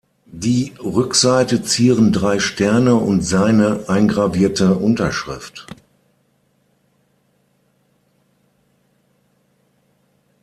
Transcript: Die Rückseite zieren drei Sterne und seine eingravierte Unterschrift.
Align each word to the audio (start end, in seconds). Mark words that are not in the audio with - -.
Die 0.25 0.73
Rückseite 0.79 1.61
zieren 1.61 2.11
drei 2.11 2.39
Sterne 2.39 2.95
und 2.95 3.21
seine 3.21 3.87
eingravierte 3.87 4.73
Unterschrift. 4.77 5.67